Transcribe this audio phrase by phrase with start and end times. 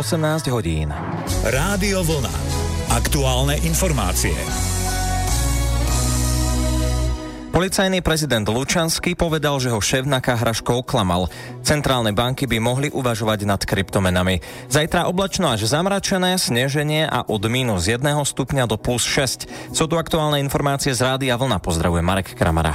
[0.00, 0.88] 18 hodín.
[1.44, 2.32] Rádio Vlna.
[2.88, 4.32] Aktuálne informácie.
[7.52, 11.28] Policajný prezident Lučanský povedal, že ho šéf Naka Hraško oklamal.
[11.60, 14.40] Centrálne banky by mohli uvažovať nad kryptomenami.
[14.72, 19.76] Zajtra oblačno až zamračené, sneženie a od minus 1 stupňa do plus 6.
[19.76, 21.60] Sú tu aktuálne informácie z Rádia Vlna.
[21.60, 22.72] Pozdravuje Marek Kramara.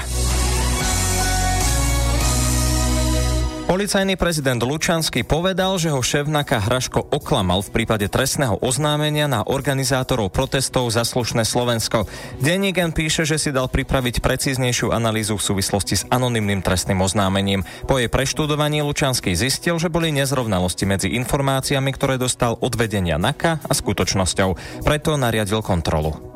[3.65, 10.29] Policajný prezident Lučanský povedal, že ho šéfnaka Hraško oklamal v prípade trestného oznámenia na organizátorov
[10.29, 12.05] protestov za slušné Slovensko.
[12.37, 17.65] Denník píše, že si dal pripraviť precíznejšiu analýzu v súvislosti s anonymným trestným oznámením.
[17.89, 23.65] Po jej preštudovaní Lučanský zistil, že boli nezrovnalosti medzi informáciami, ktoré dostal od vedenia NAKA
[23.65, 24.81] a skutočnosťou.
[24.85, 26.34] Preto nariadil kontrolu.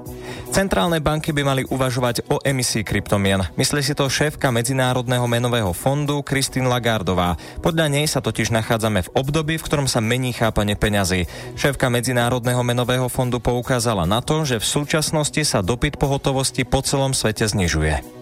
[0.49, 3.45] Centrálne banky by mali uvažovať o emisii kryptomien.
[3.55, 7.39] Myslí si to šéfka Medzinárodného menového fondu Kristín Lagardová.
[7.61, 11.29] Podľa nej sa totiž nachádzame v období, v ktorom sa mení chápanie peňazí.
[11.55, 17.15] Šéfka Medzinárodného menového fondu poukázala na to, že v súčasnosti sa dopyt pohotovosti po celom
[17.15, 18.18] svete znižuje.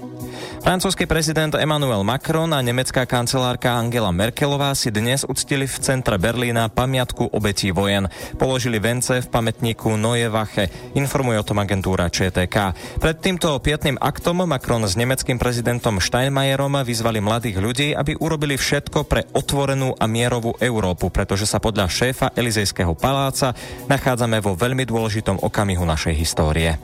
[0.67, 6.67] Francúzsky prezident Emmanuel Macron a nemecká kancelárka Angela Merkelová si dnes uctili v centre Berlína
[6.67, 8.11] pamiatku obetí vojen.
[8.35, 12.75] Položili vence v pamätníku Neue Wache, informuje o tom agentúra ČTK.
[12.99, 19.07] Pred týmto piatným aktom Macron s nemeckým prezidentom Steinmeierom vyzvali mladých ľudí, aby urobili všetko
[19.07, 23.55] pre otvorenú a mierovú Európu, pretože sa podľa šéfa Elizejského paláca
[23.87, 26.75] nachádzame vo veľmi dôležitom okamihu našej histórie.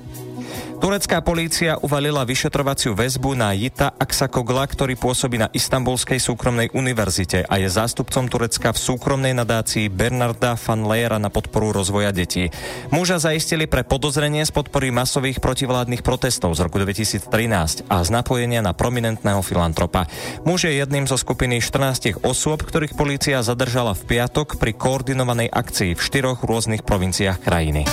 [0.84, 7.56] Turecká polícia uvalila vyšetrovaciu väzbu na Jita Aksakogla, ktorý pôsobí na Istanbulskej súkromnej univerzite a
[7.56, 12.52] je zástupcom Turecka v súkromnej nadácii Bernarda van Leyera na podporu rozvoja detí.
[12.92, 18.60] Muža zaistili pre podozrenie z podpory masových protivládnych protestov z roku 2013 a z napojenia
[18.60, 20.12] na prominentného filantropa.
[20.44, 25.96] Muž je jedným zo skupiny 14 osôb, ktorých polícia zadržala v piatok pri koordinovanej akcii
[25.96, 27.88] v štyroch rôznych provinciách krajiny.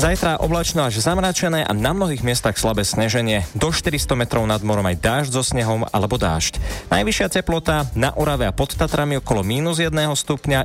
[0.00, 3.44] Zajtra oblačno až zamračené a na mnohých miestach slabé sneženie.
[3.52, 6.56] Do 400 metrov nad morom aj dážď so snehom alebo dážď.
[6.88, 10.64] Najvyššia teplota na Orave a pod Tatrami okolo mínus 1 stupňa.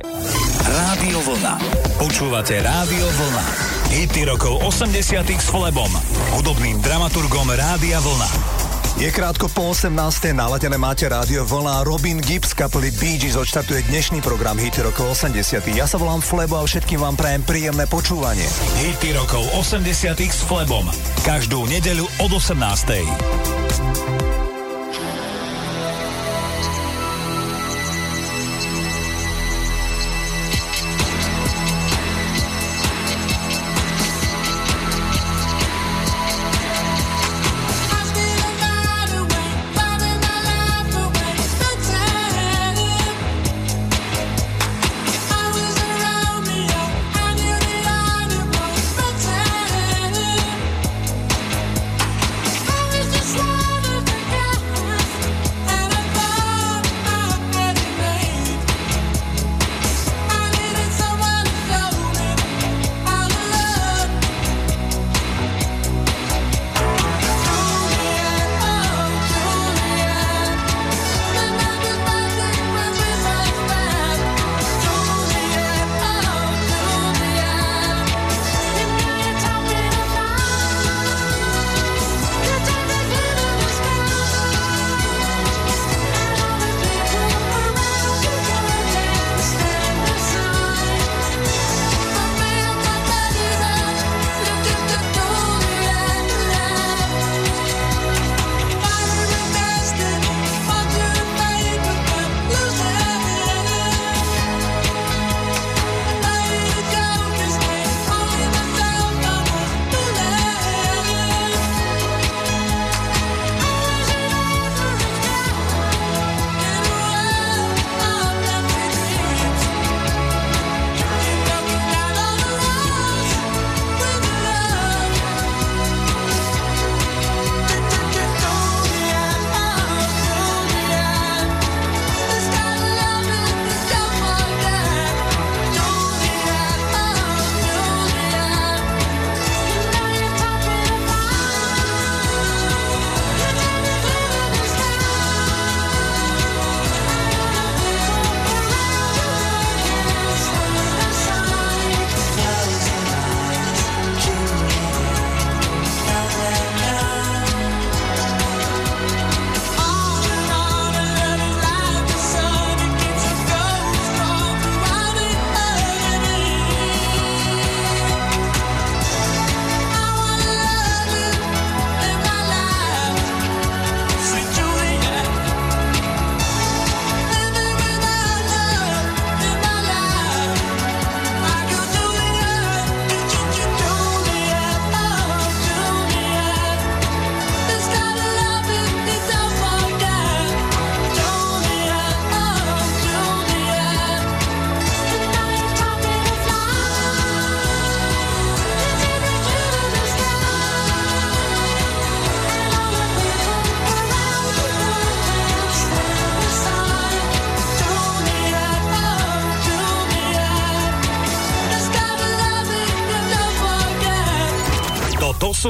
[0.64, 1.54] Rádio Vlna.
[2.00, 3.44] Počúvate Rádio Vlna.
[3.92, 5.92] Hity rokov 80 s Flebom,
[6.40, 8.65] hudobným dramaturgom Rádia Vlna.
[8.96, 9.92] Je krátko po 18.
[10.32, 11.84] naladené máte rádio Vlna.
[11.84, 13.36] Robin Gibbs kapely Bee Gees
[13.92, 15.36] dnešný program Hity rokov 80.
[15.76, 18.48] Ja sa volám Flebo a všetkým vám prajem príjemné počúvanie.
[18.80, 20.16] Hity rokov 80.
[20.16, 20.88] s Flebom.
[21.28, 24.25] Každú nedeľu od 18.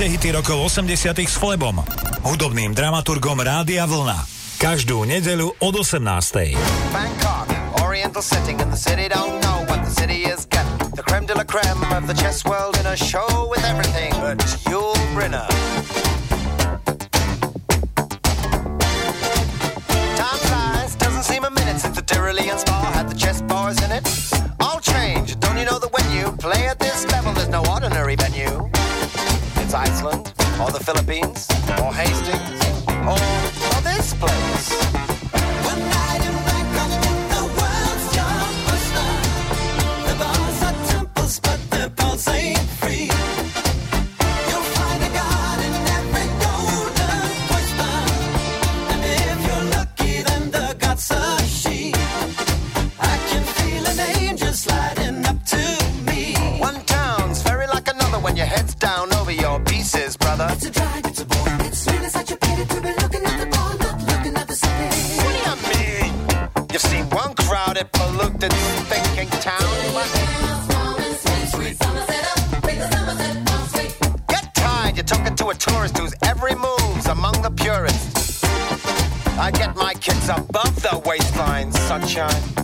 [0.00, 1.76] Počúvate hity rokov 80 s Flebom,
[2.24, 4.16] hudobným dramaturgom Rádia Vlna.
[4.56, 6.56] Každú nedeľu od 18.
[6.88, 7.44] Bangkok,
[7.84, 10.72] oriental setting in the city don't know what the city is getting.
[10.96, 14.40] The creme de la creme of the chess world in a show with everything but
[14.72, 15.44] Yul Brynner.
[20.16, 23.92] Time flies, doesn't seem a minute since the Tyrolean Spa had the chess bars in
[23.92, 24.08] it.
[24.64, 28.16] All change, don't you know that when you play at this level, there's no ordinary
[28.16, 28.49] venue?
[29.74, 30.32] Iceland.
[30.60, 31.48] or the Philippines,
[31.80, 32.49] or Hastings,
[81.90, 82.59] sunshine.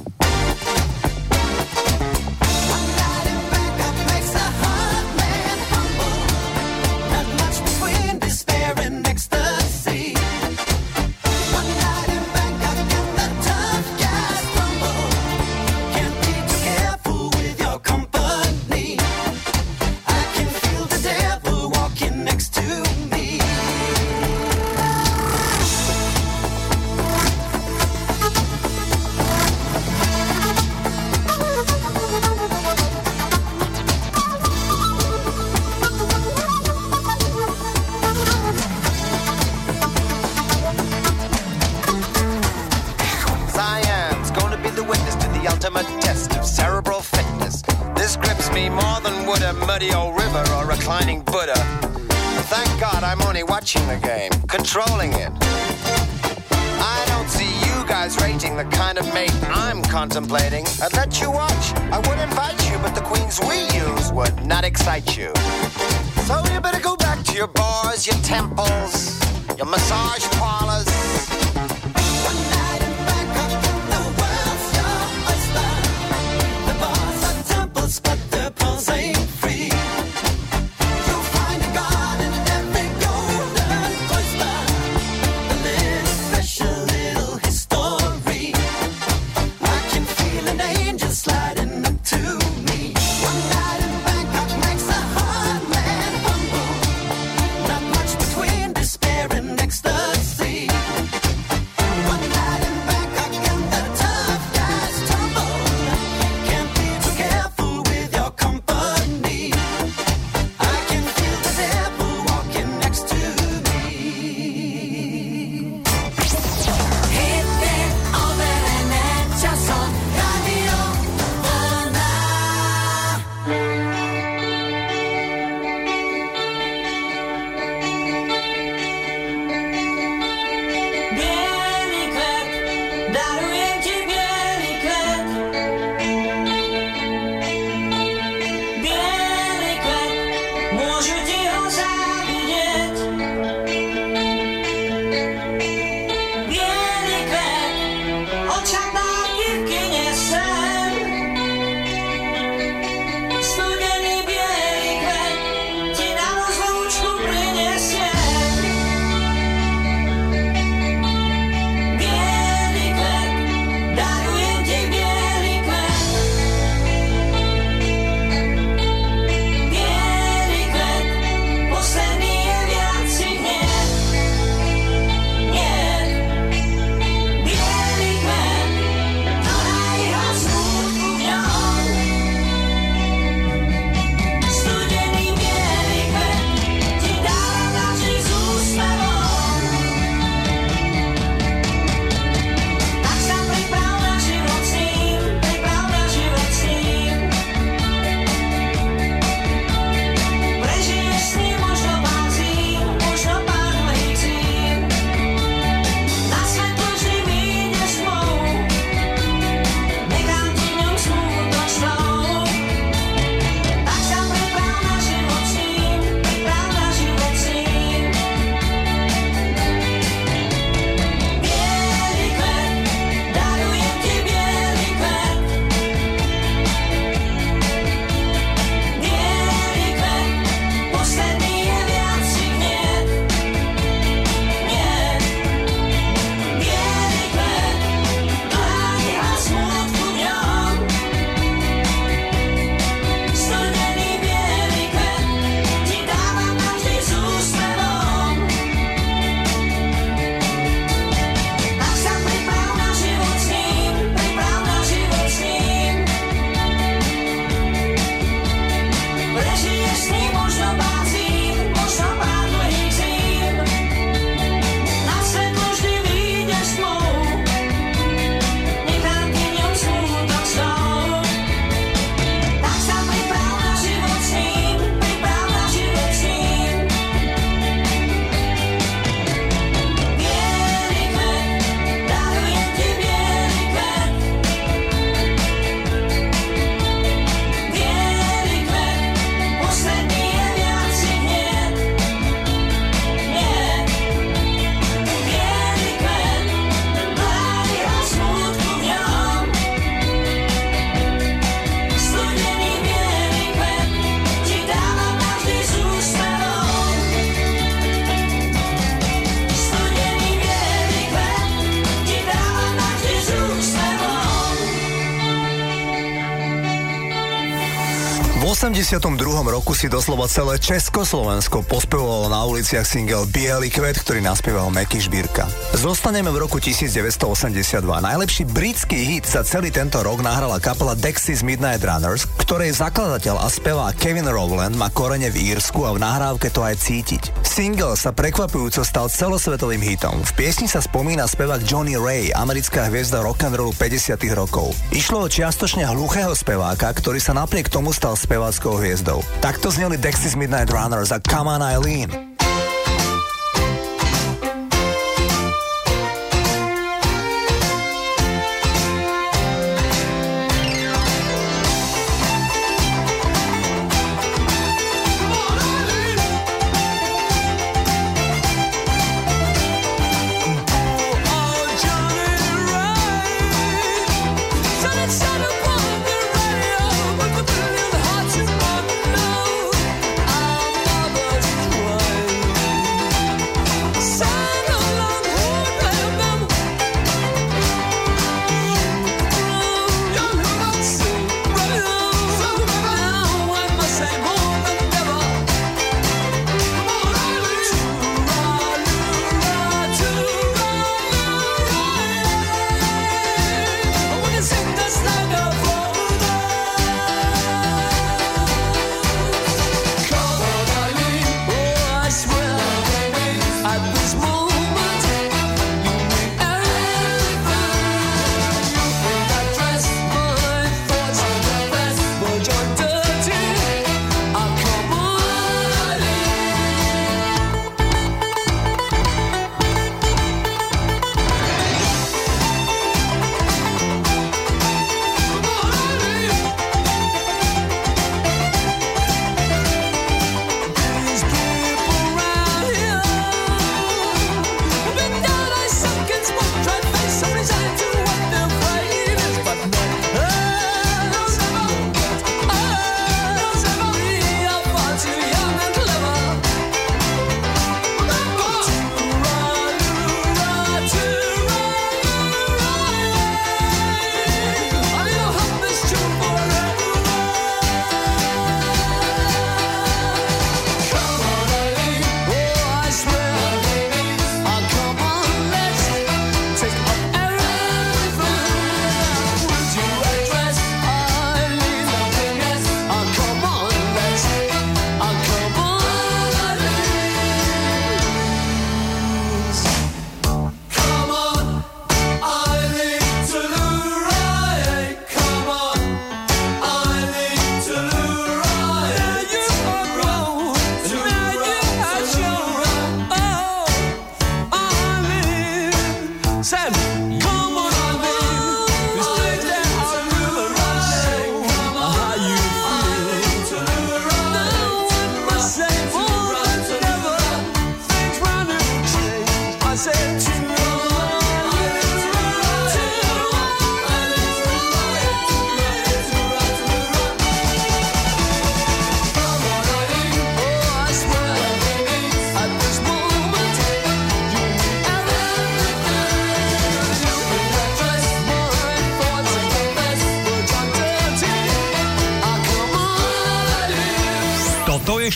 [318.87, 319.19] 82.
[319.51, 325.51] roku si doslova celé Československo pospevovalo na uliciach single Bielý kvet, ktorý naspieval Meky Žbírka.
[325.75, 327.83] Zostaneme v roku 1982.
[327.83, 333.51] Najlepší britský hit za celý tento rok nahrala kapela Dexys Midnight Runners, ktorej zakladateľ a
[333.51, 337.43] spevá Kevin Rowland má korene v Írsku a v nahrávke to aj cítiť.
[337.43, 340.23] Single sa prekvapujúco stal celosvetovým hitom.
[340.23, 344.15] V piesni sa spomína spevák Johnny Ray, americká hviezda rock'n'rollu 50.
[344.31, 344.71] rokov.
[344.95, 349.23] Išlo o čiastočne hluchého speváka, ktorý sa napriek tomu stal speváckou hviezdou.
[349.41, 352.26] Takto zneli Dexys Midnight Runners a Come on Eileen.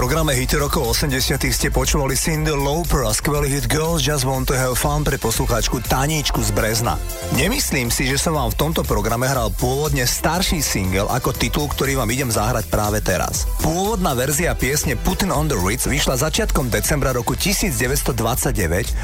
[0.00, 4.56] programe Hity rokov 80 ste počúvali Cindy Lauper a skvelý hit Girls Just Want to
[4.56, 6.96] Have Fun pre poslucháčku Taníčku z Brezna.
[7.36, 12.00] Nemyslím si, že som vám v tomto programe hral pôvodne starší single ako titul, ktorý
[12.00, 13.44] vám idem zahrať práve teraz.
[13.60, 18.56] Pôvodná verzia piesne Putin on the Ritz vyšla začiatkom decembra roku 1929,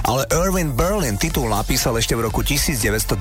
[0.08, 3.14] ale Irvin Berlin titul napísal ešte v roku 1927.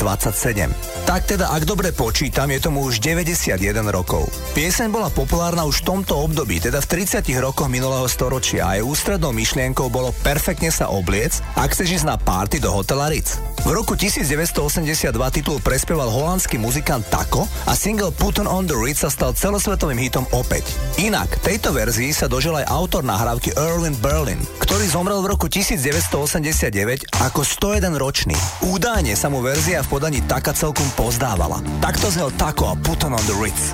[1.04, 3.60] Tak teda, ak dobre počítam, je tomu už 91
[3.92, 4.32] rokov.
[4.56, 8.88] Pieseň bola populárna už v tomto období, teda v 30 rokoch minulého storočia a jej
[8.88, 13.45] ústrednou myšlienkou bolo perfektne sa obliec, ak chceš ísť na party do hotela Ritz.
[13.66, 19.10] V roku 1982 titul prespieval holandský muzikant Taco a single Put on the Ritz sa
[19.10, 20.70] stal celosvetovým hitom opäť.
[21.02, 27.10] Inak, tejto verzii sa dožil aj autor nahrávky Erwin Berlin, ktorý zomrel v roku 1989
[27.26, 28.38] ako 101 ročný.
[28.62, 31.58] Údajne sa mu verzia v podaní Taka celkom pozdávala.
[31.82, 33.74] Takto znel Taco a Put on the Ritz.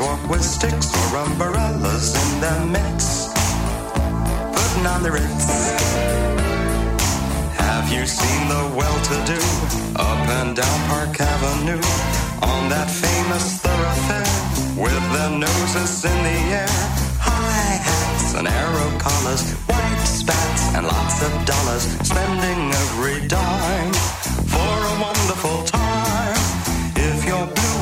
[0.00, 3.34] Walk with sticks or umbrellas in their midst.
[4.54, 5.46] Putting on the ritz.
[7.60, 9.40] Have you seen the well-to-do
[9.96, 11.82] up and down Park Avenue
[12.42, 14.32] on that famous thoroughfare
[14.84, 16.76] with their noses in the air?
[17.20, 23.92] High hats and arrow collars, white spats and lots of dollars, spending every dime
[24.52, 25.79] for a wonderful time.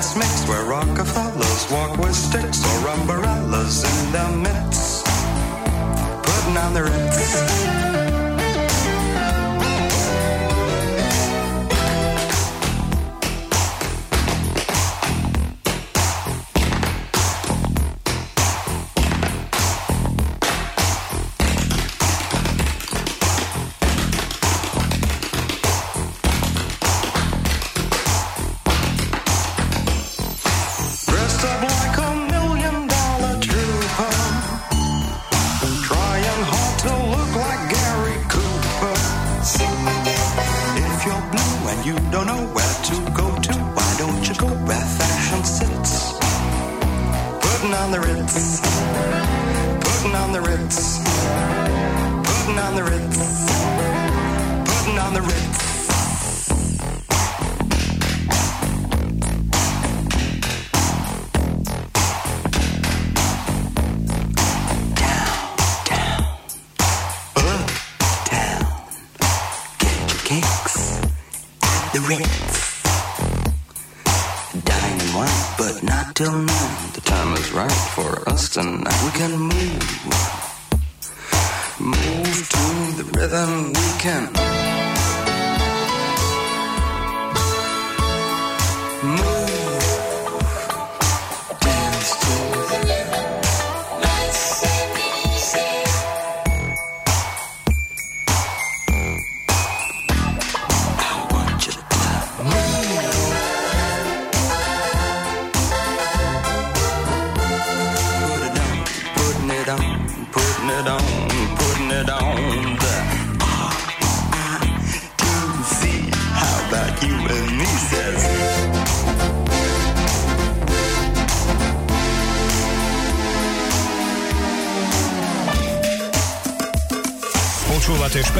[0.00, 5.04] Come, let's mix where Rockefellers walk with sticks or umbrellas in their midst.
[6.24, 8.09] Putting on the ritz.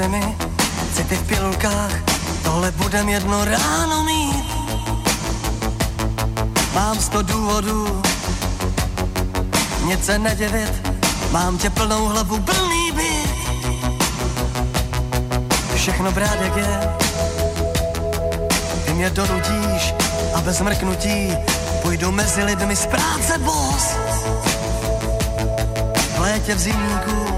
[0.00, 0.36] Zemi,
[0.96, 1.92] city v pilulkách,
[2.44, 4.46] tohle budem jedno ráno mít.
[6.74, 8.02] Mám sto důvodů,
[9.84, 10.72] nic se nedivit,
[11.30, 13.30] mám tě plnou hlavu, plný byt.
[15.74, 16.80] Všechno brát jak je,
[18.84, 19.94] ty mě donutíš
[20.34, 21.36] a bez mrknutí
[21.82, 23.84] půjdu mezi lidmi z práce boss
[26.16, 27.29] v létě v zimníku,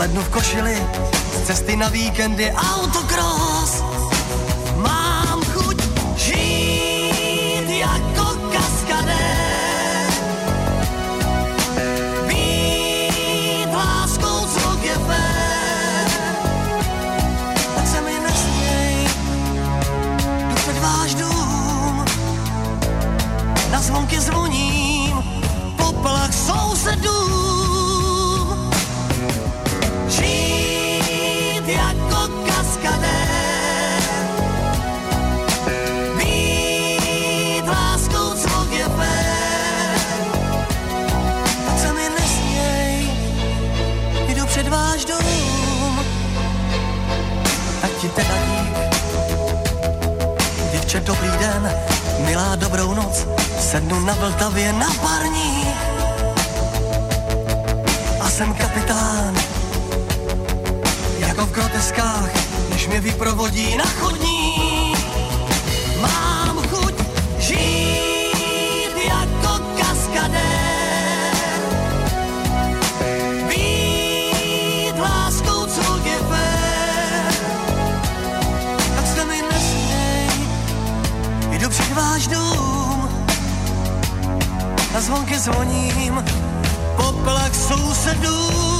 [0.00, 0.76] lednu v košili,
[1.32, 3.29] z cesty na víkendy autocross.
[51.10, 51.74] Dobrý den,
[52.24, 53.26] milá dobrou noc,
[53.60, 55.76] sednu na Vltavě na parník
[58.20, 59.34] a jsem kapitán.
[61.18, 62.30] Jako v groteskách,
[62.68, 64.39] když mě vyprovodí na chodník.
[85.10, 86.24] Zvonky zvoním,
[86.96, 88.79] poplach sousedům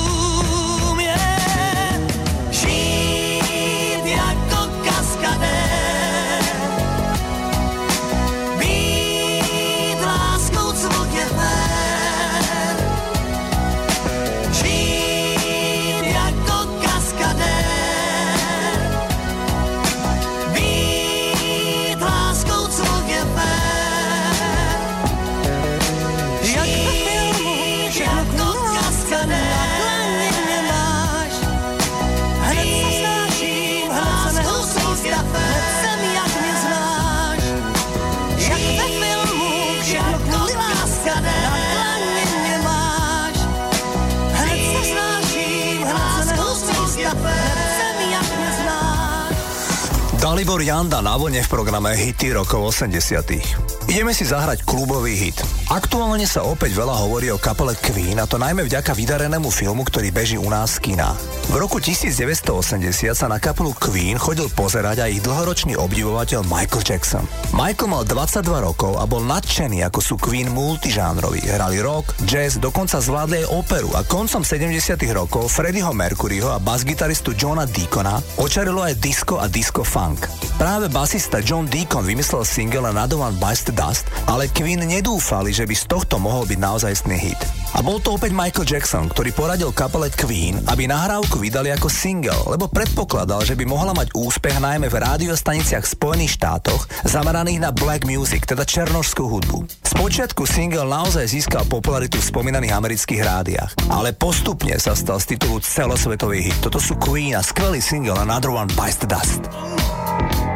[50.40, 55.42] Dalibor Janda na vlne v programe Hity rokov 80 Ideme si zahrať klubový hit.
[55.66, 60.14] Aktuálne sa opäť veľa hovorí o kapele Queen a to najmä vďaka vydarenému filmu, ktorý
[60.14, 61.10] beží u nás z kina.
[61.50, 67.26] V roku 1980 sa na kapelu Queen chodil pozerať aj ich dlhoročný obdivovateľ Michael Jackson.
[67.50, 71.50] Michael mal 22 rokov a bol nadšený, ako sú Queen multižánroví.
[71.50, 74.70] Hrali rock, jazz, dokonca zvládli aj operu a koncom 70
[75.10, 80.30] rokov Freddieho Mercuryho a basgitaristu Johna Deacona očarilo aj disco a disco funk.
[80.54, 85.72] Práve basista John Deacon vymyslel single Another One Bites Dust, ale Queen nedúfali, že by
[85.72, 87.40] z tohto mohol byť naozajstný hit.
[87.72, 92.52] A bol to opäť Michael Jackson, ktorý poradil kapele Queen, aby nahrávku vydali ako single,
[92.52, 97.70] lebo predpokladal, že by mohla mať úspech najmä v rádiostaniciach v Spojených štátoch zameraných na
[97.72, 99.64] black music, teda černožskú hudbu.
[99.86, 105.62] Spočiatku single naozaj získal popularitu v spomínaných amerických rádiách, ale postupne sa stal z titulu
[105.62, 106.58] celosvetový hit.
[106.60, 109.46] Toto sú Queen a skvelý single Another One Bites the Dust.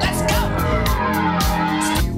[0.02, 0.93] Let's go.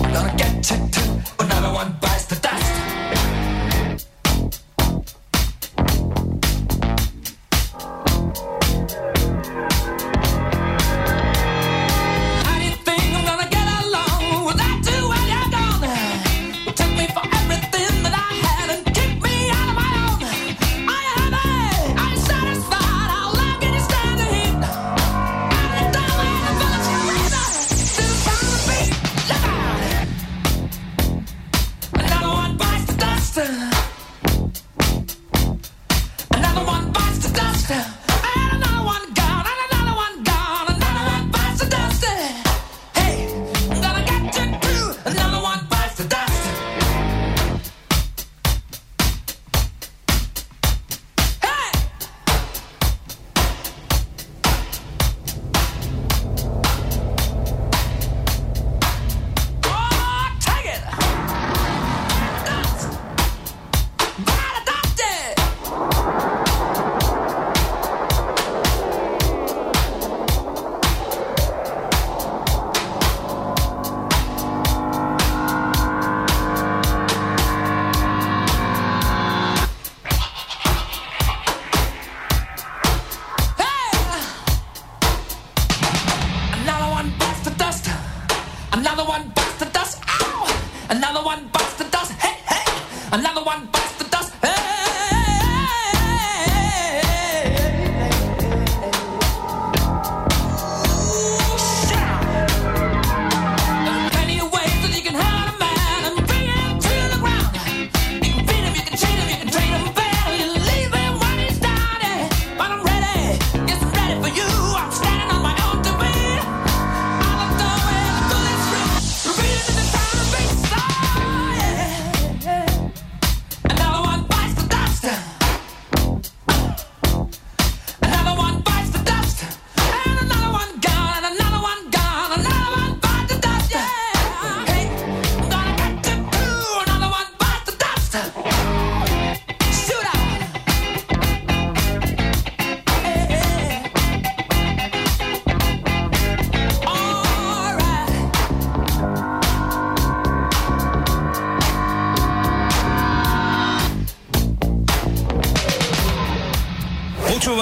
[0.00, 1.22] gonna get you too.
[1.38, 2.95] Another one bites the dust.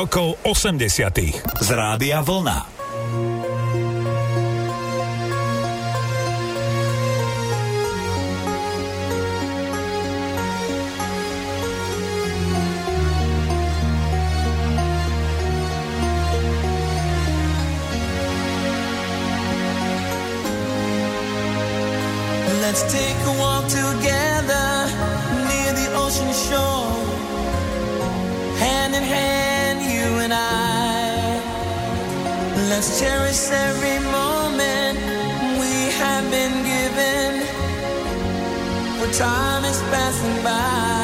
[0.00, 1.60] rokov 80.
[1.60, 2.64] z Rádia Vlna.
[22.64, 23.09] Let's take
[33.00, 34.98] Cherish every moment
[35.58, 37.46] we have been given.
[38.98, 40.99] For time is passing by.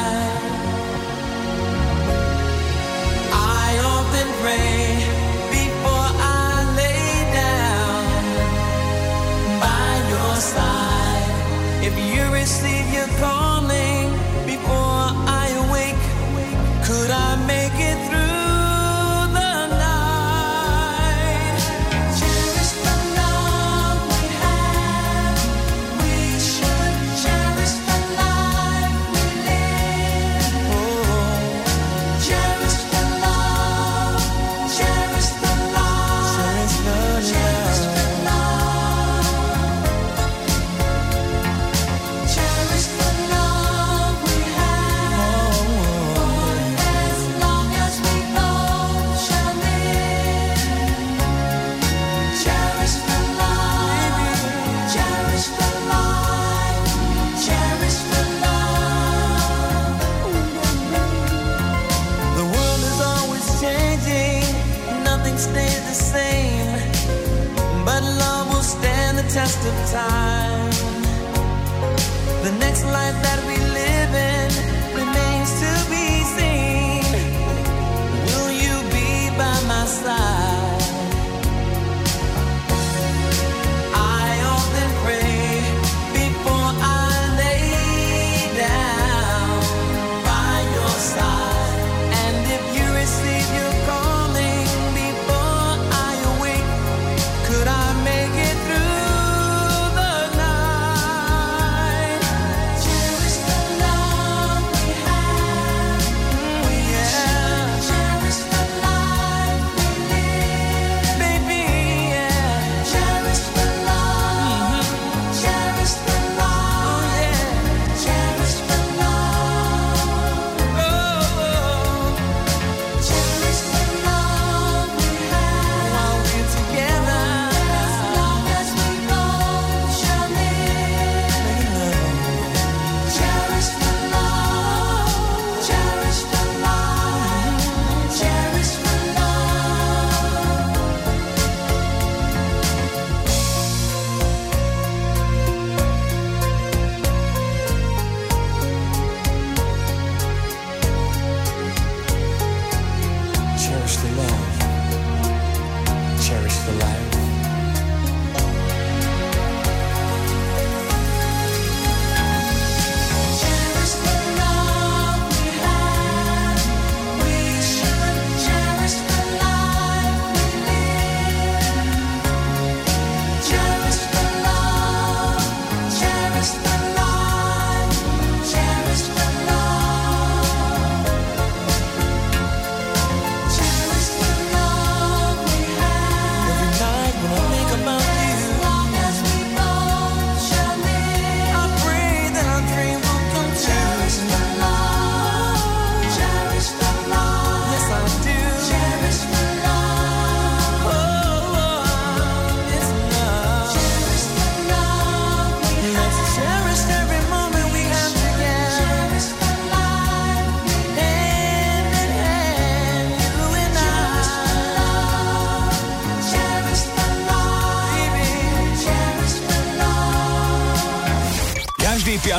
[69.67, 70.56] the time.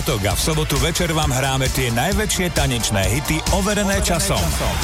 [0.08, 4.40] piatok a v sobotu večer vám hráme tie najväčšie tanečné hity overené, časom.
[4.40, 4.76] časom.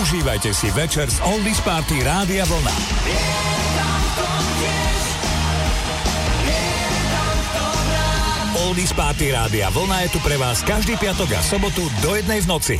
[0.00, 2.76] Užívajte si večer z Oldies Party Rádia Vlna.
[8.64, 12.48] Oldies Party Rádia Vlna je tu pre vás každý piatok a sobotu do jednej v
[12.48, 12.76] noci.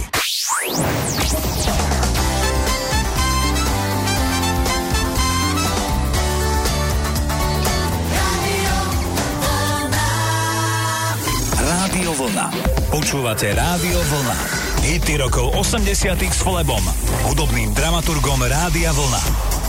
[12.27, 12.51] Vlna.
[12.91, 14.35] Počúvate Rádio Vlna.
[14.83, 16.83] Hity rokov 80 s Flebom,
[17.23, 19.23] hudobným dramaturgom Rádia Vlna.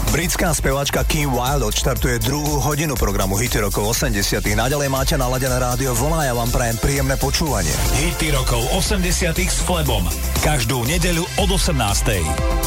[0.09, 5.93] Britská spevačka Kim Wilde odštartuje druhú hodinu programu Hity rokov 80 Naďalej máte naladené rádio
[5.93, 7.69] Vlna a ja vám prajem príjemné počúvanie.
[8.01, 9.05] Hity rokov 80
[9.37, 10.09] s Flebom.
[10.41, 12.66] Každú nedeľu od 18.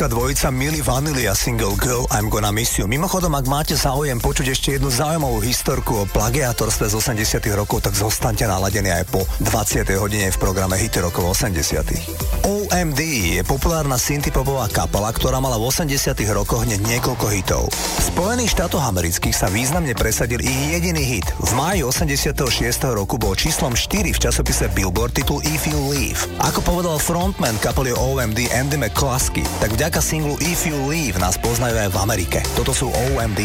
[0.00, 2.88] britská dvojica Millie Vanilli a single Girl I'm Gonna Miss You.
[2.88, 7.92] Mimochodom, ak máte záujem počuť ešte jednu zaujímavú historku o plagiátorstve z 80 rokov, tak
[7.92, 9.84] zostaňte naladení aj po 20.
[10.00, 12.19] hodine v programe Hity rokov 80
[12.80, 12.96] OMD
[13.36, 17.68] je populárna synthpopová kapela, ktorá mala v 80 rokoch hneď niekoľko hitov.
[17.68, 21.28] V Spojených štátoch amerických sa významne presadil ich jediný hit.
[21.44, 22.40] V máji 86.
[22.96, 26.24] roku bol číslom 4 v časopise Billboard titul If You Leave.
[26.40, 31.76] Ako povedal frontman kapely OMD Andy McCluskey, tak vďaka singlu If You Leave nás poznajú
[31.84, 32.40] aj v Amerike.
[32.56, 33.44] Toto sú OMD.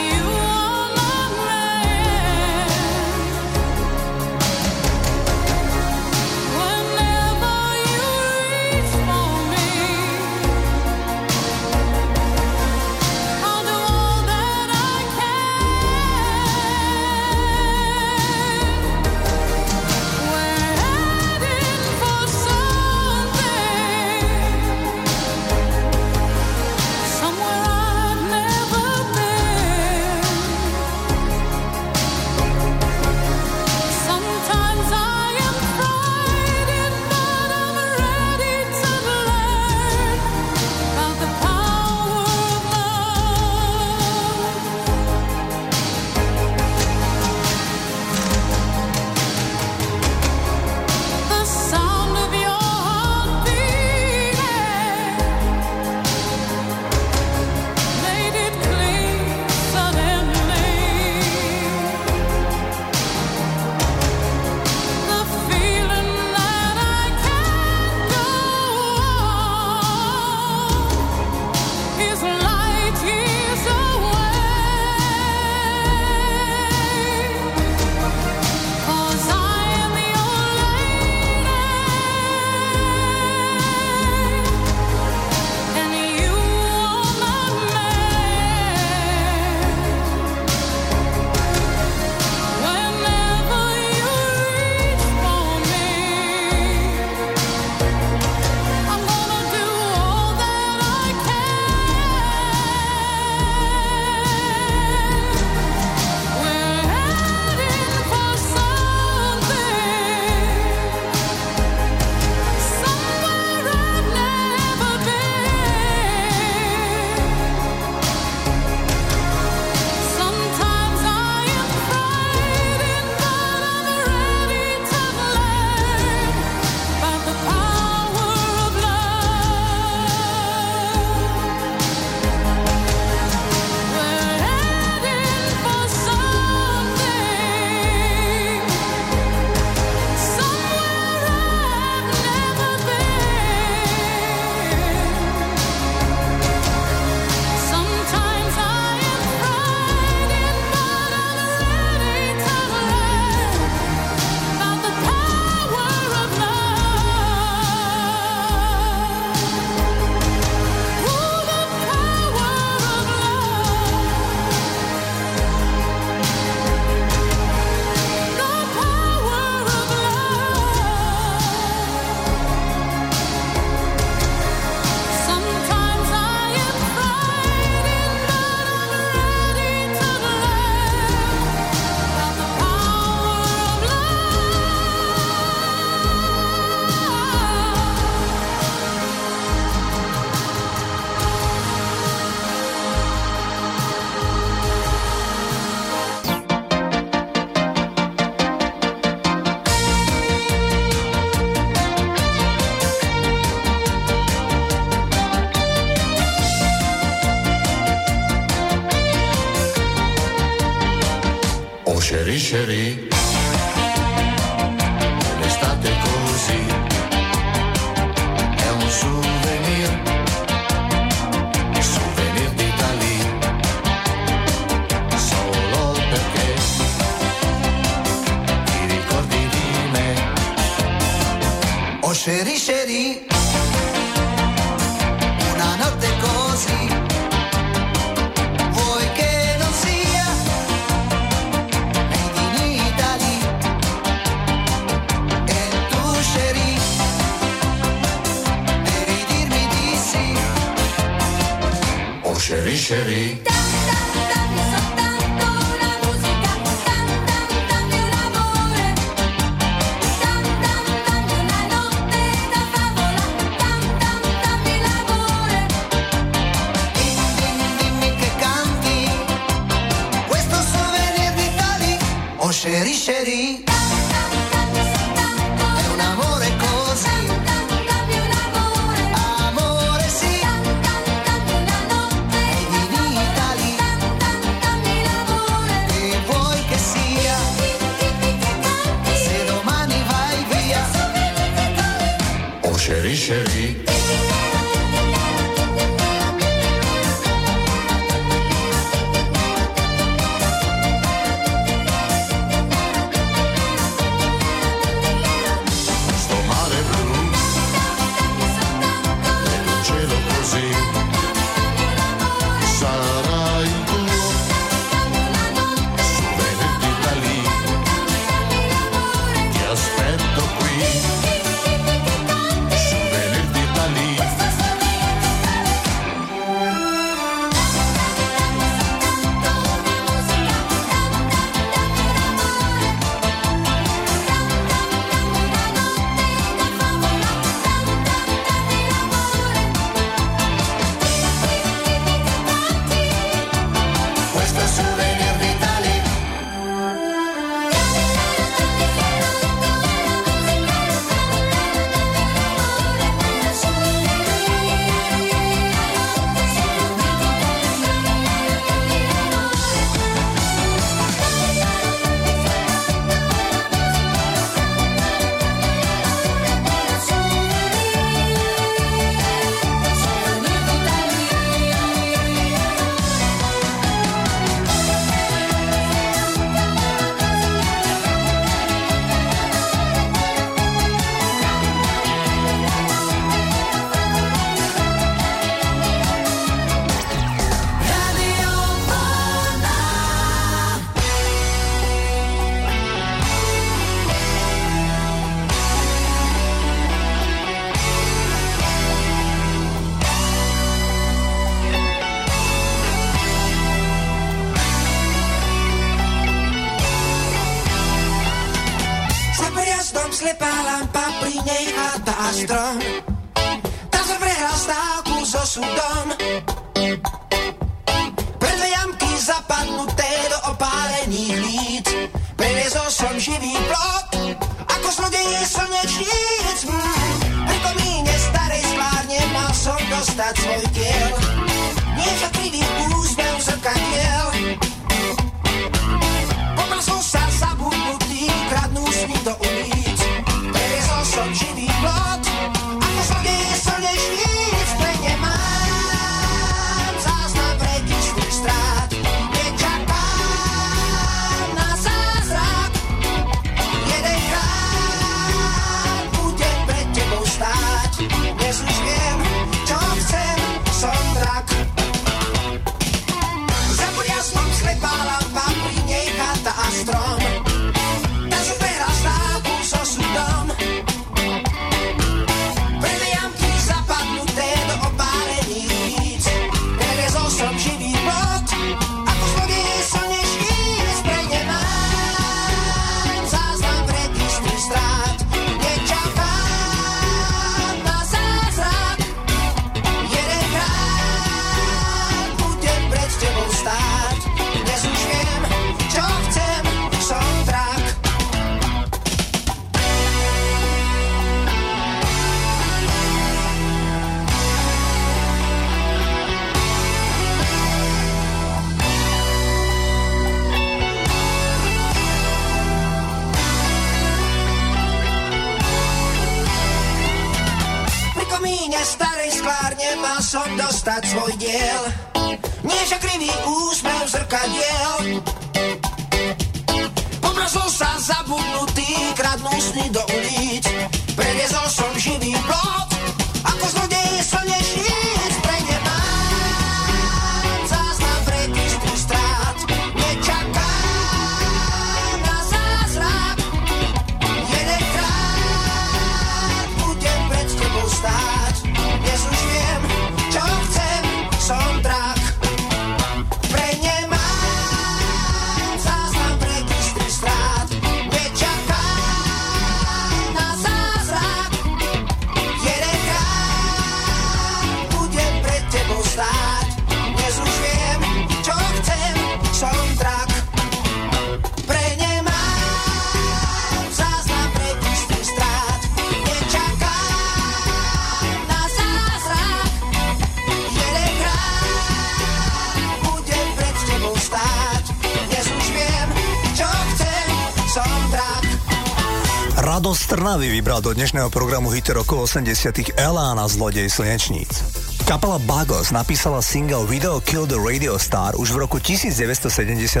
[590.24, 594.64] Trnavy vybral do dnešného programu hity rokov 80 Elána Zlodej slnečníc.
[595.04, 600.00] Kapela Buggles napísala single Video Kill the Radio Star už v roku 1978.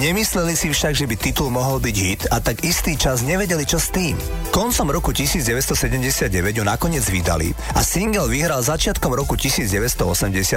[0.00, 3.76] Nemysleli si však, že by titul mohol byť hit a tak istý čas nevedeli, čo
[3.76, 4.16] s tým.
[4.48, 10.00] Koncom roku 1979 ju nakoniec vydali a single vyhral začiatkom roku 1980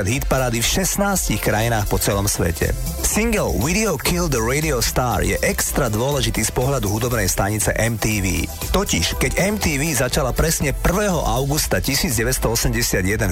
[0.08, 2.72] hit parády v 16 krajinách po celom svete.
[3.18, 8.46] Single Video Kill the Radio Star je extra dôležitý z pohľadu hudobnej stanice MTV.
[8.70, 10.86] Totiž, keď MTV začala presne 1.
[11.26, 12.78] augusta 1981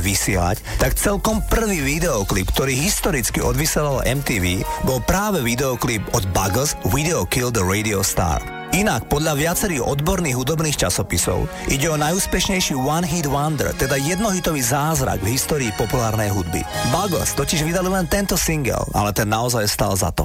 [0.01, 7.21] vysielať, tak celkom prvý videoklip, ktorý historicky odvysielal MTV, bol práve videoklip od Buggles Video
[7.29, 8.54] Kill the Radio Star.
[8.75, 15.23] Inak, podľa viacerých odborných hudobných časopisov, ide o najúspešnejší One Hit Wonder, teda jednohitový zázrak
[15.23, 16.59] v histórii populárnej hudby.
[16.91, 20.24] Buggles totiž vydali len tento single, ale ten naozaj stal za to.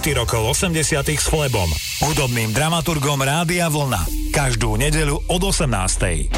[0.00, 1.68] hity rokov 80 s Flebom,
[2.00, 4.00] hudobným dramaturgom Rádia Vlna.
[4.32, 6.32] Každú nedeľu od 18.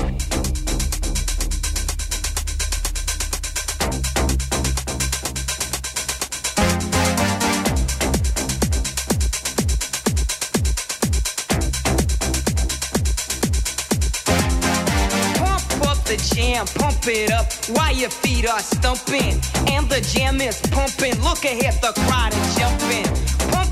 [16.78, 19.34] pump it up while your feet are stumping.
[19.66, 21.18] And the jam is pumping.
[21.22, 23.01] Look ahead, the crowd is jumping.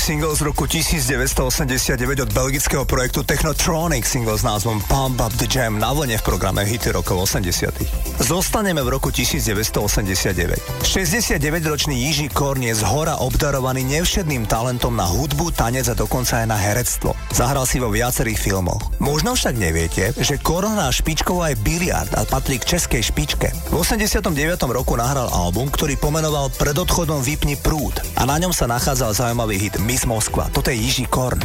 [0.00, 5.76] Single z roku 1989 od belgického projektu Technotronic single s názvom Pump Up the Jam
[5.76, 10.84] na vlne v programe Hity rokov 80 Zostaneme v roku 1989.
[10.84, 16.46] 69-ročný Jiří Korn je z hora obdarovaný nevšedným talentom na hudbu, tanec a dokonca aj
[16.48, 17.12] na herectvo.
[17.36, 18.80] Zahral si vo viacerých filmoch.
[19.04, 23.52] Možno však neviete, že Korn hrá špičkovo aj biliard a patrí k českej špičke.
[23.68, 24.32] V 89.
[24.72, 29.16] roku nahral album, ktorý pomenoval Pred odchodom vypni prúd a na ňom sa nachádza nachádzal
[29.16, 30.52] zaujímavý hit Miss Moskva.
[30.52, 31.40] Toto je Jiří Korn.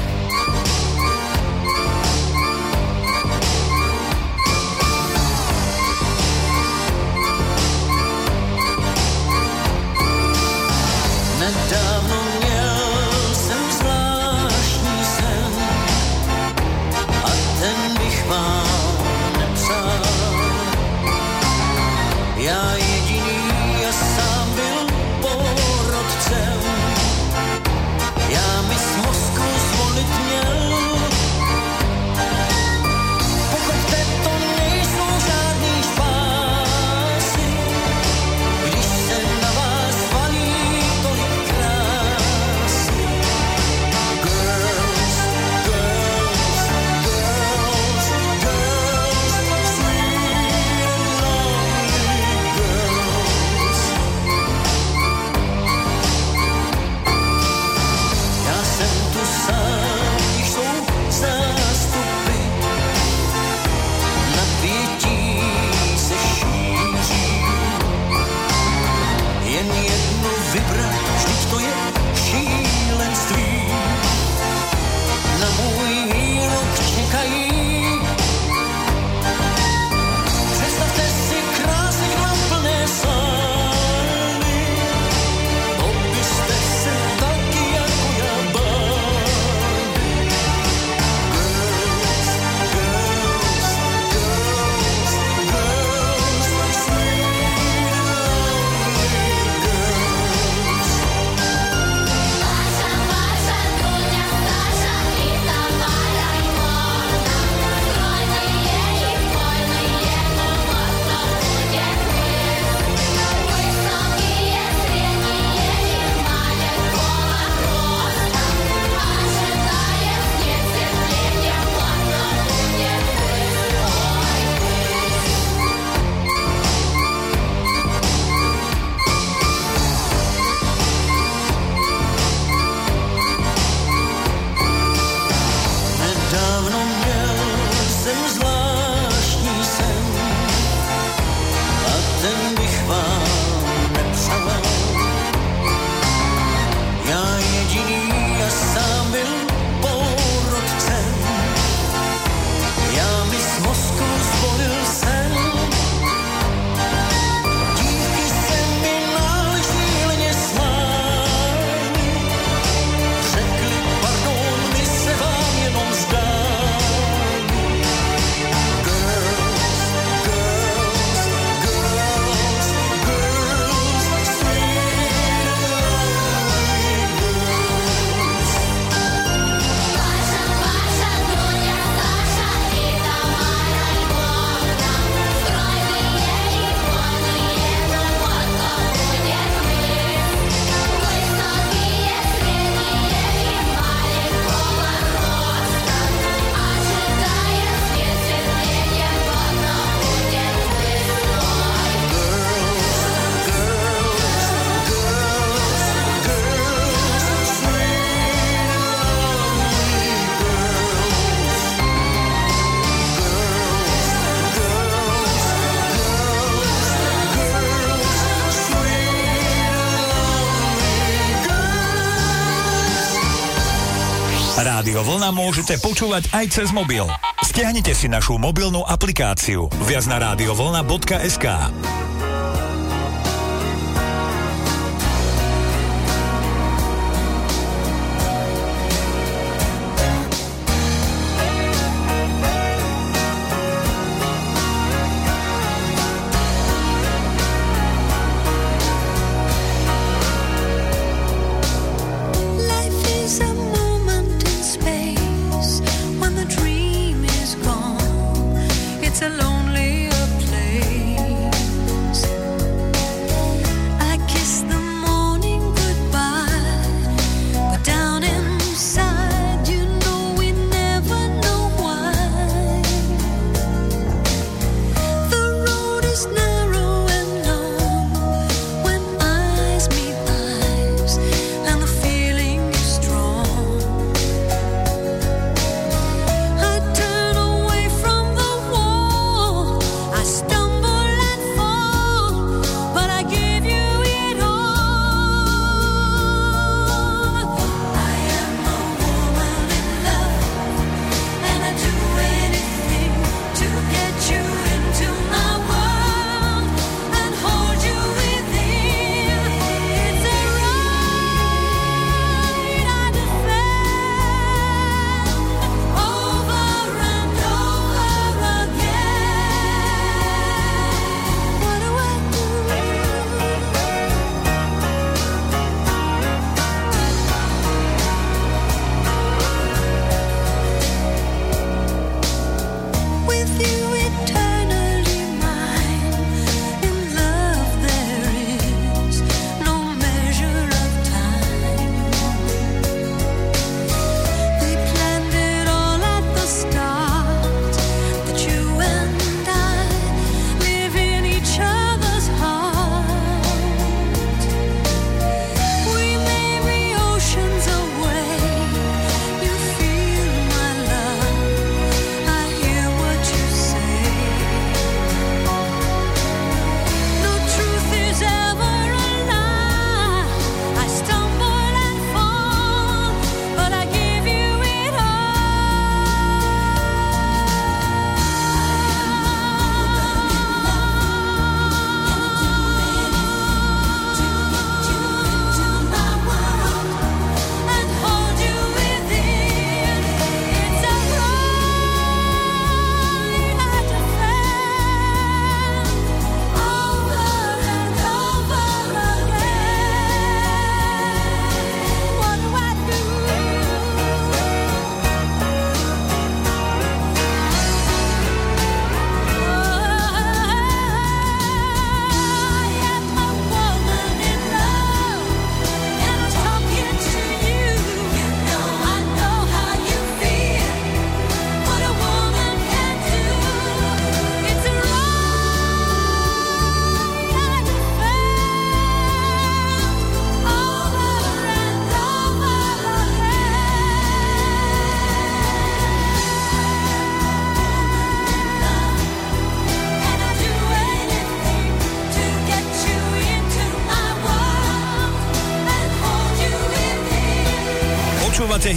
[225.25, 227.01] Vlna môžete počúvať aj cez mobil.
[227.41, 231.45] Stiahnite si našu mobilnú aplikáciu viac na radiovlna.sk.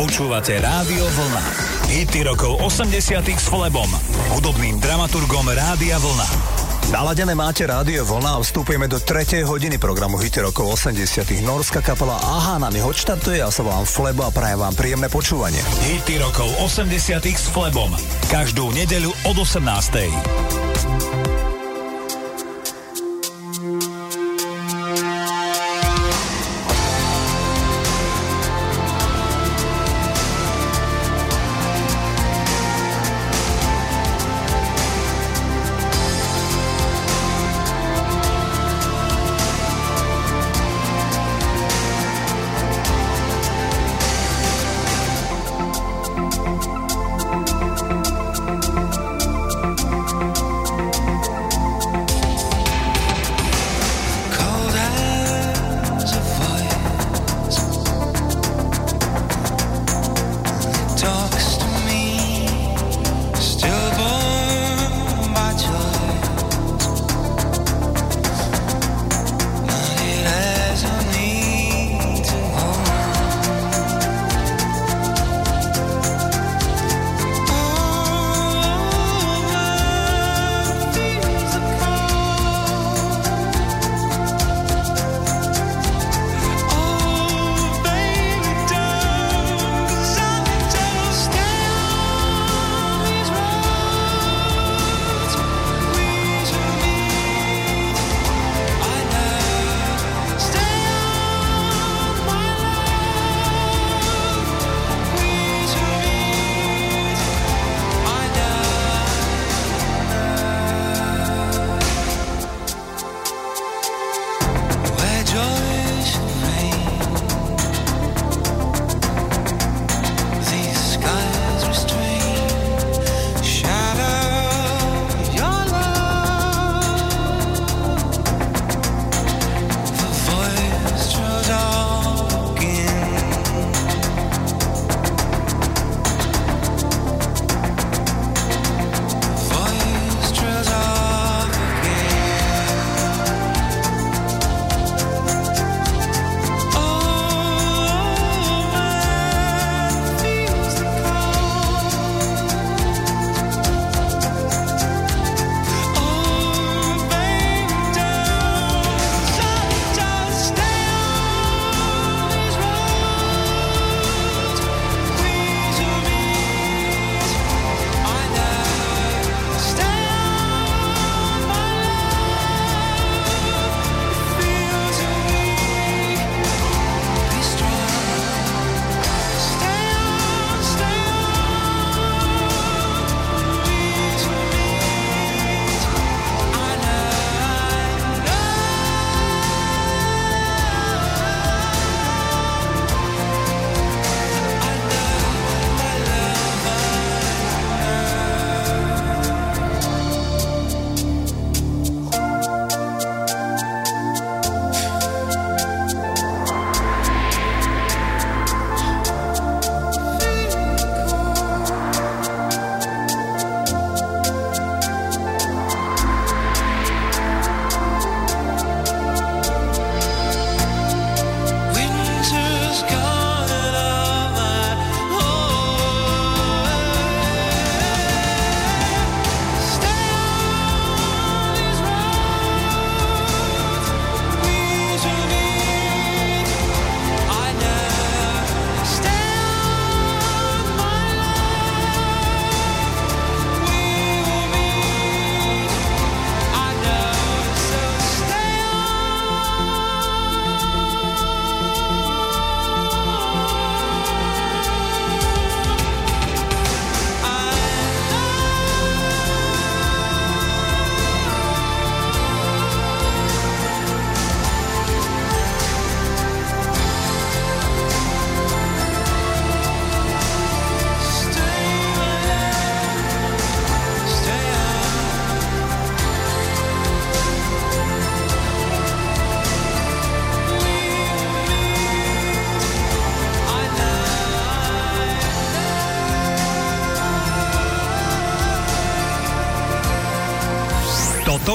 [0.00, 1.44] Počúvate Rádio Vlna.
[1.92, 3.84] Hity rokov 80 s Flebom,
[4.32, 6.24] hudobným dramaturgom Rádia Vlna.
[6.88, 9.44] Naladené máte Rádio Vlna a vstupujeme do 3.
[9.44, 14.32] hodiny programu Hity rokov 80 Norská kapela Aha nami odštartuje a sa vám Flebo a
[14.32, 15.60] prajem vám príjemné počúvanie.
[15.84, 17.92] Hity rokov 80 s Flebom.
[18.32, 21.29] Každú nedeľu od 18.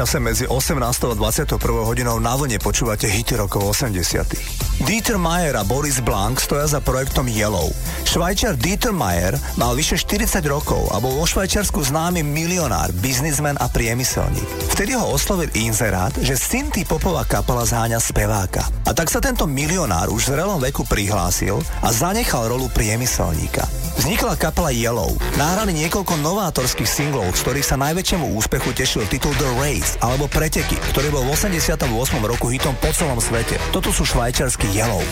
[0.00, 0.80] čase medzi 18.
[0.80, 1.60] a 21.
[1.84, 4.80] hodinou na vlne počúvate hity rokov 80.
[4.88, 7.68] Dieter Mayer a Boris Blank stoja za projektom Yellow.
[8.08, 13.68] Švajčiar Dieter Mayer mal vyše 40 rokov a bol vo Švajčiarsku známy milionár, biznismen a
[13.68, 14.72] priemyselník.
[14.72, 18.64] Vtedy ho oslovil inzerát, že Synthie popová kapela zháňa speváka.
[18.88, 23.68] A tak sa tento milionár už v zrelom veku prihlásil a zanechal rolu priemyselníka.
[24.00, 25.12] Vznikla kapela Yellow.
[25.36, 30.80] Nahrali niekoľko novátorských singlov, z ktorých sa najväčšiemu úspechu tešil titul The Race alebo Preteky,
[30.96, 31.84] ktorý bol v 88.
[32.24, 33.60] roku hitom po celom svete.
[33.68, 35.04] Toto sú švajčiarsky Yellow.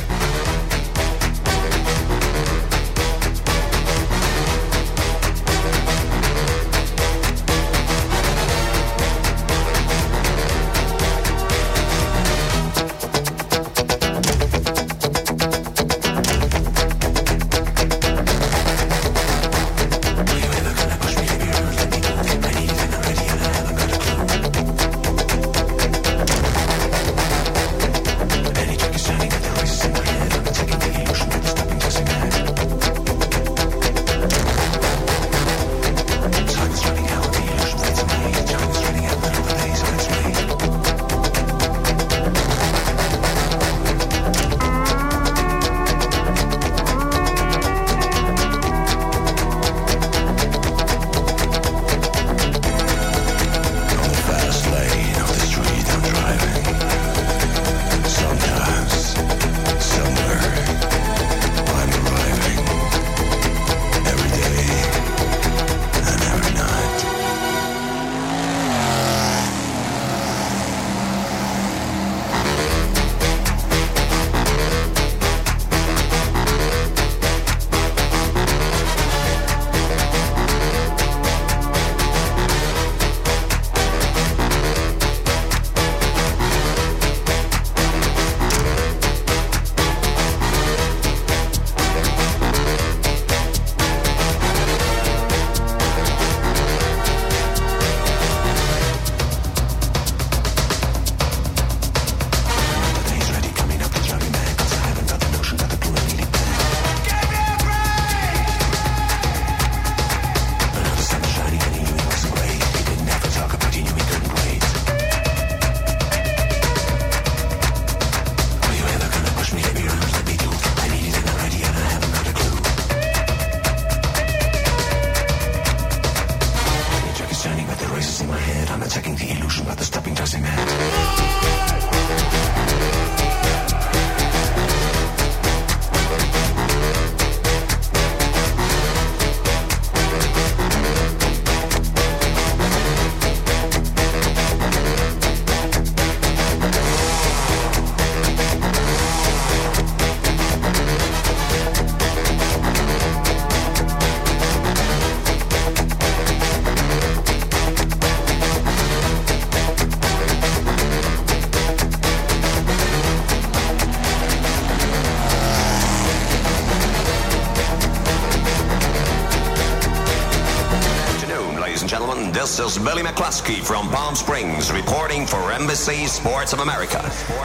[172.85, 177.01] Billy McCluskey from Palm Springs reporting for Embassy Sports of America.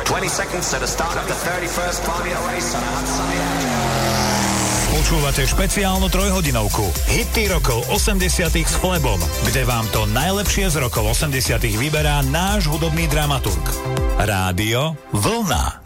[0.06, 3.40] 20 seconds to the start of the 31st Formula race on a hot sunny
[4.94, 6.86] Počúvate špeciálnu trojhodinovku.
[7.12, 8.24] Hity rokov 80
[8.56, 13.62] s Flebom, kde vám to najlepšie z rokov 80 vyberá náš hudobný dramaturg.
[14.22, 15.83] Rádio Vlna.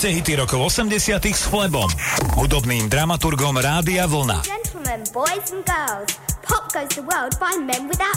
[0.00, 1.84] Počúvate hity rokov 80 s Flebom,
[2.40, 4.40] hudobným dramaturgom Rádia Vlna.
[4.48, 8.16] Gentlemen, boys and girls, pop goes the world by men without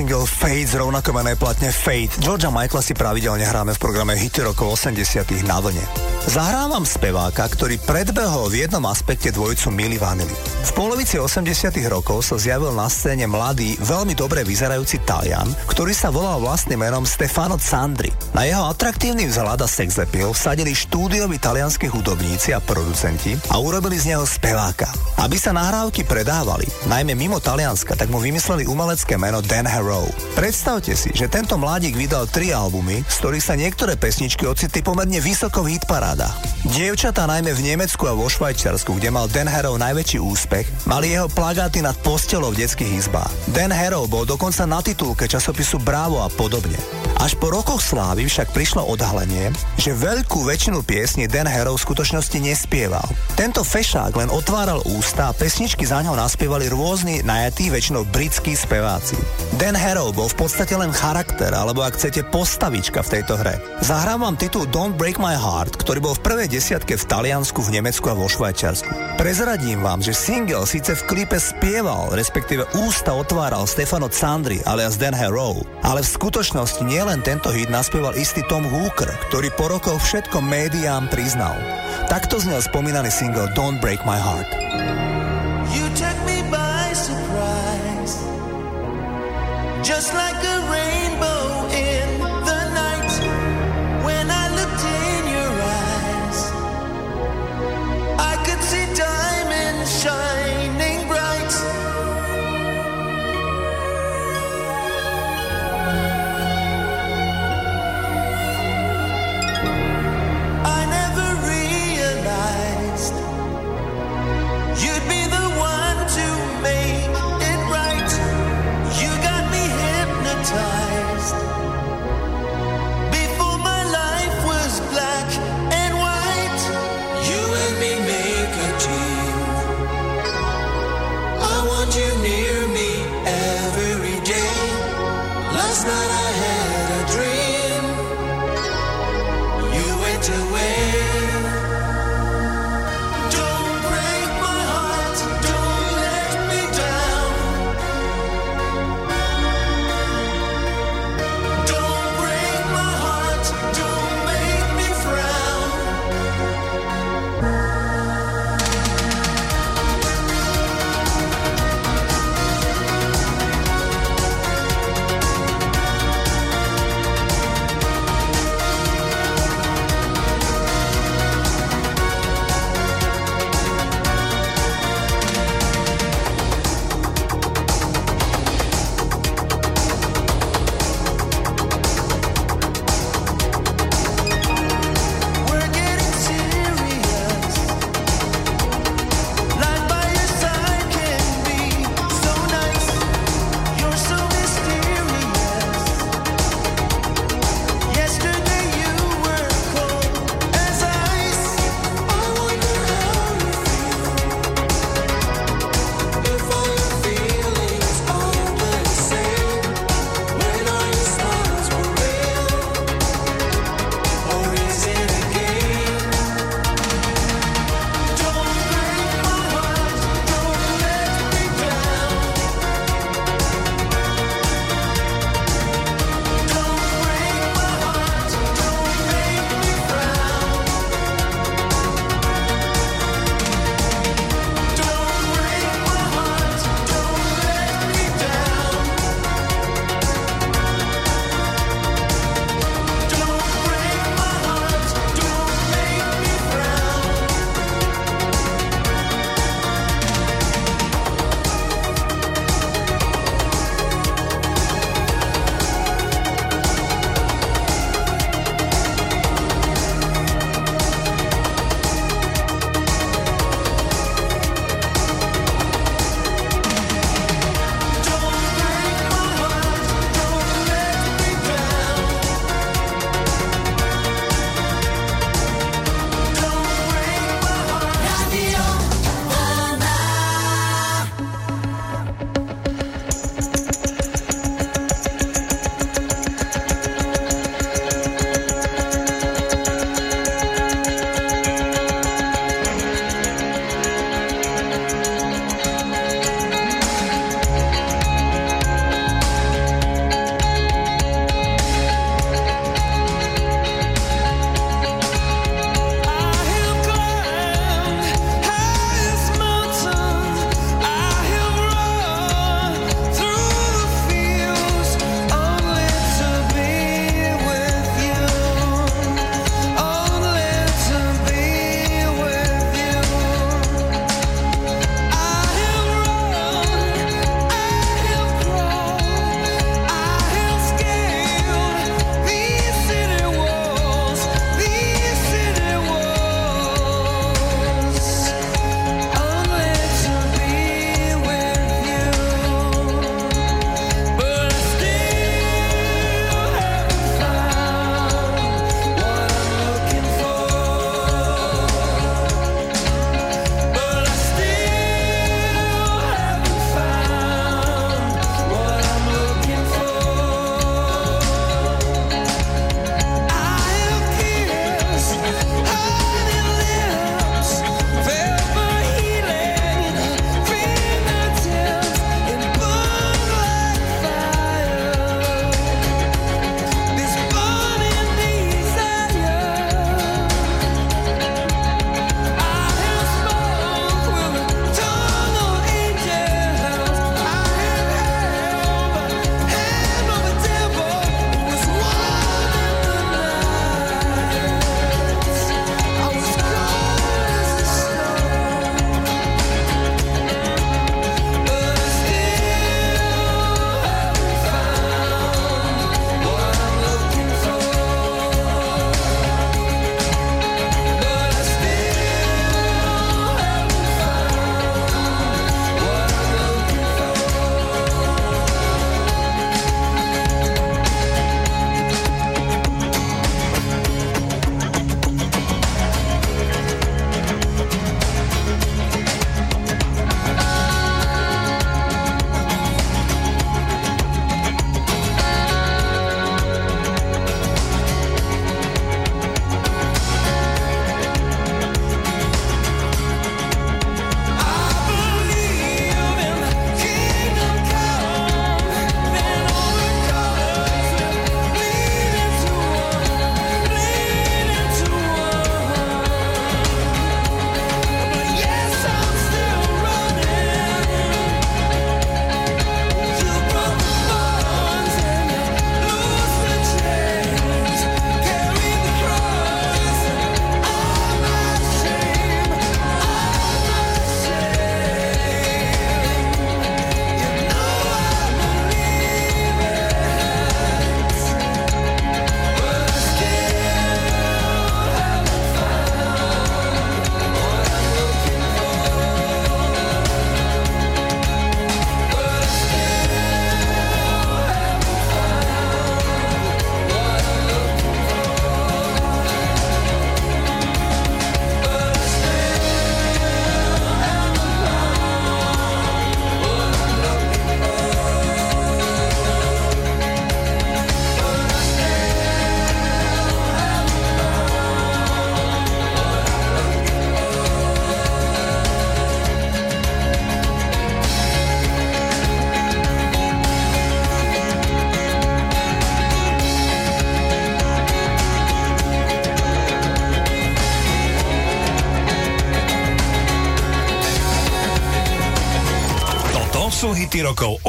[0.00, 2.16] Single Fate z rovnako menej platne Fate.
[2.24, 5.84] Georgia Michaela si pravidelne hráme v programe Hity rokov 80 na vlne.
[6.24, 10.32] Zahrávam speváka, ktorý predbehol v jednom aspekte dvojicu Milli Vanilli.
[10.64, 11.44] V polovici 80
[11.92, 17.04] rokov sa zjavil na scéne mladý, veľmi dobre vyzerajúci Talian, ktorý sa volal vlastným menom
[17.04, 18.08] Stefano Sandri.
[18.32, 24.00] Na jeho atraktívny vzhľad a sex appeal vsadili štúdioví talianskí hudobníci a producenti a urobili
[24.00, 24.88] z neho speváka.
[25.20, 30.08] Aby sa nahrávky predávali, najmä mimo Talianska, tak mu vymysleli umelecké meno Dan Harrow.
[30.32, 35.20] Predstavte si, že tento mladík vydal tri albumy, z ktorých sa niektoré pesničky ocitli pomerne
[35.20, 36.32] vysoko v hitparádach.
[36.72, 41.28] Dievčatá najmä v Nemecku a vo Švajčiarsku, kde mal Dan Harrow najväčší úspech, mali jeho
[41.28, 43.28] plagáty nad postelou v detských izbách.
[43.52, 46.80] Dan Harrow bol dokonca na titulke časopisu Bravo a podobne.
[47.20, 52.40] Až po rokoch slávy však prišlo odhalenie, že veľkú väčšinu piesní Dan Harrow v skutočnosti
[52.40, 53.04] nespieval.
[53.36, 59.20] Tento fešák len otváral ústa a pesničky za ňou naspievali rôzni najatí, väčšinou britskí speváci.
[59.60, 63.60] Dan Harrow bol v podstate len charakter, alebo ak chcete postavička v tejto hre.
[63.84, 67.76] Zahrám vám titul Don't Break My Heart, ktorý bol v prvej desiatke v Taliansku, v
[67.76, 69.20] Nemecku a vo Švajčiarsku.
[69.20, 75.12] Prezradím vám, že single síce v klipe spieval, respektíve ústa otváral Stefano Sandri alias Dan
[75.12, 80.40] Harrow, ale v skutočnosti nielen tento hit naspieval istý Tom Hooker, ktorý po rokoch všetko
[80.40, 81.60] médiám priznal.
[82.08, 84.59] Takto znel spomínaný single Don't Break My Heart.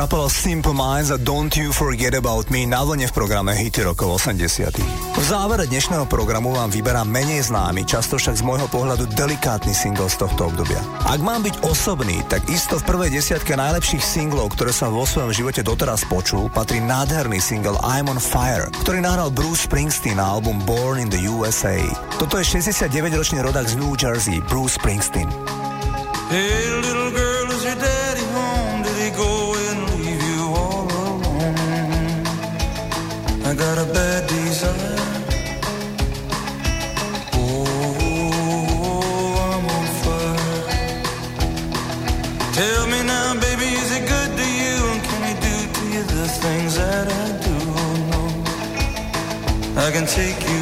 [0.00, 4.24] kapela Simple Minds a Don't You Forget About Me na vlne v programe Hity rokov
[4.24, 4.72] 80.
[5.12, 10.08] V závere dnešného programu vám vyberám menej známy, často však z môjho pohľadu delikátny single
[10.08, 10.80] z tohto obdobia.
[11.04, 15.36] Ak mám byť osobný, tak isto v prvej desiatke najlepších singlov, ktoré som vo svojom
[15.36, 20.64] živote doteraz počul, patrí nádherný single I'm on Fire, ktorý nahral Bruce Springsteen na album
[20.64, 21.76] Born in the USA.
[22.16, 25.28] Toto je 69-ročný rodak z New Jersey, Bruce Springsteen.
[26.32, 26.99] Hey,
[49.90, 50.59] I can take you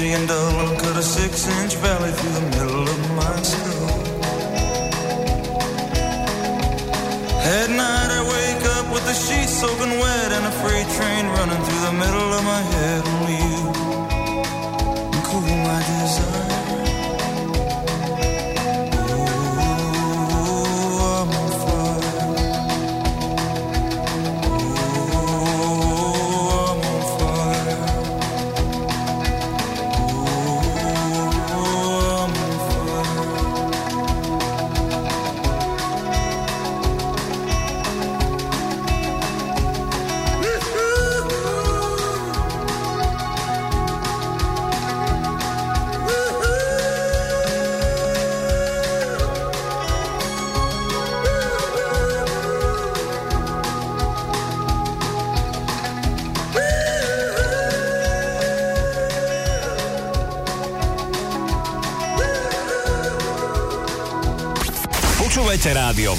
[0.00, 0.39] Angie and Doug.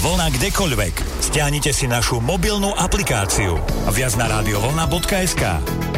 [0.01, 1.21] Vlna kdekoľvek.
[1.21, 3.61] Stiahnite si našu mobilnú aplikáciu.
[3.93, 5.90] Viac na radiovolna.sk.